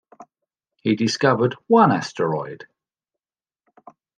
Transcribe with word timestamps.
He 0.77 0.95
discovered 0.95 1.55
one 1.67 1.91
asteroid. 1.91 2.65